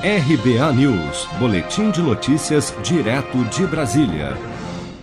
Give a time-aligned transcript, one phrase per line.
[0.00, 4.38] RBA News, Boletim de Notícias, direto de Brasília.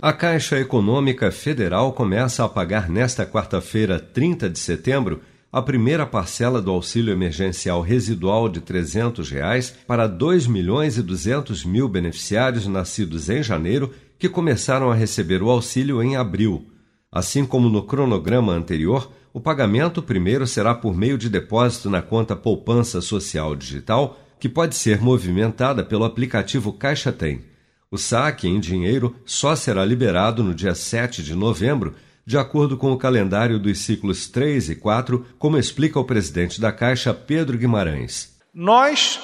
[0.00, 5.20] A Caixa Econômica Federal começa a pagar nesta quarta-feira, 30 de setembro,
[5.52, 11.62] a primeira parcela do auxílio emergencial residual de 300 reais para 2 milhões e 200
[11.66, 16.68] mil beneficiários nascidos em janeiro que começaram a receber o auxílio em abril.
[17.12, 22.34] Assim como no cronograma anterior, o pagamento primeiro será por meio de depósito na conta
[22.34, 27.44] Poupança Social Digital que pode ser movimentada pelo aplicativo Caixa Tem.
[27.90, 31.94] O saque em dinheiro só será liberado no dia 7 de novembro,
[32.26, 36.72] de acordo com o calendário dos ciclos 3 e 4, como explica o presidente da
[36.72, 38.36] Caixa, Pedro Guimarães.
[38.52, 39.20] Nós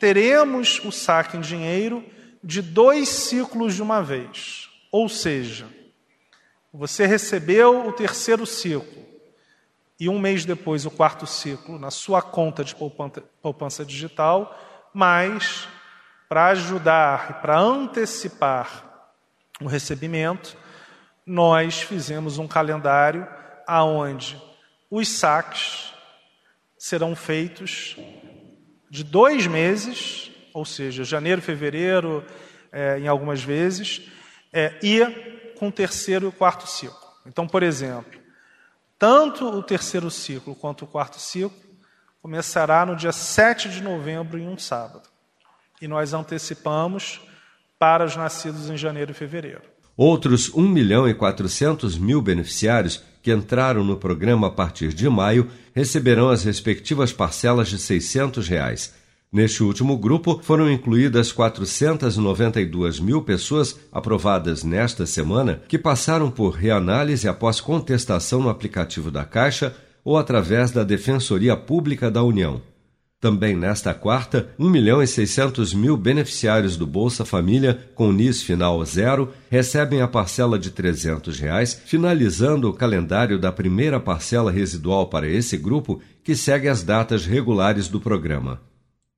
[0.00, 2.02] teremos o saque em dinheiro
[2.42, 4.68] de dois ciclos de uma vez.
[4.90, 5.66] Ou seja,
[6.72, 9.04] você recebeu o terceiro ciclo
[9.98, 12.76] e um mês depois o quarto ciclo na sua conta de
[13.42, 14.58] poupança digital,
[14.92, 15.68] mas
[16.28, 19.10] para ajudar e para antecipar
[19.60, 20.56] o recebimento,
[21.24, 23.26] nós fizemos um calendário
[23.66, 24.40] aonde
[24.90, 25.92] os saques
[26.78, 27.96] serão feitos
[28.90, 32.24] de dois meses, ou seja, janeiro, fevereiro,
[32.70, 34.02] é, em algumas vezes,
[34.52, 35.04] é, e
[35.58, 37.06] com o terceiro e o quarto ciclo.
[37.26, 38.20] Então, por exemplo,
[38.98, 41.66] tanto o terceiro ciclo quanto o quarto ciclo
[42.20, 45.08] começará no dia 7 de novembro, em um sábado.
[45.80, 47.20] E nós antecipamos
[47.78, 49.62] para os nascidos em janeiro e fevereiro.
[49.96, 55.50] Outros 1 milhão e 400 mil beneficiários que entraram no programa a partir de maio
[55.74, 58.94] receberão as respectivas parcelas de 600 reais.
[59.36, 67.28] Neste último grupo foram incluídas 492 mil pessoas aprovadas nesta semana que passaram por reanálise
[67.28, 72.62] após contestação no aplicativo da Caixa ou através da Defensoria Pública da União.
[73.20, 78.82] Também nesta quarta, 1 milhão e 600 mil beneficiários do Bolsa Família com NIS final
[78.86, 85.28] zero recebem a parcela de 300 reais, finalizando o calendário da primeira parcela residual para
[85.28, 88.62] esse grupo, que segue as datas regulares do programa.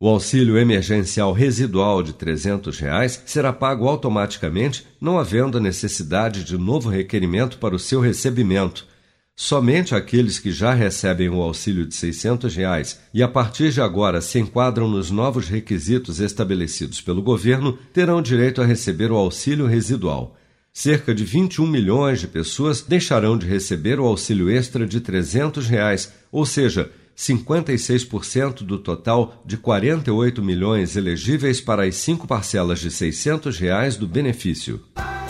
[0.01, 6.89] O auxílio emergencial residual de 300 reais será pago automaticamente, não havendo necessidade de novo
[6.89, 8.87] requerimento para o seu recebimento.
[9.35, 14.21] Somente aqueles que já recebem o auxílio de 600 reais e a partir de agora
[14.21, 20.37] se enquadram nos novos requisitos estabelecidos pelo governo terão direito a receber o auxílio residual.
[20.73, 26.13] Cerca de 21 milhões de pessoas deixarão de receber o auxílio extra de 300 reais,
[26.31, 33.59] ou seja, 56% do total de 48 milhões elegíveis para as cinco parcelas de 600
[33.59, 34.81] reais do benefício.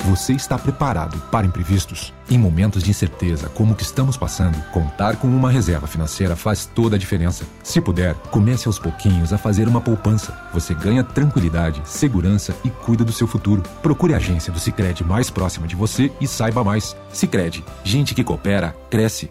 [0.04, 2.12] Você está preparado para imprevistos?
[2.30, 6.66] Em momentos de incerteza como o que estamos passando, contar com uma reserva financeira faz
[6.66, 7.44] toda a diferença.
[7.62, 10.38] Se puder, comece aos pouquinhos a fazer uma poupança.
[10.52, 13.62] Você ganha tranquilidade, segurança e cuida do seu futuro.
[13.82, 16.94] Procure a agência do Sicredi mais próxima de você e saiba mais.
[17.12, 19.30] Sicredi, gente que coopera cresce